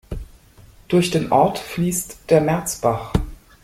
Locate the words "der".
2.31-2.41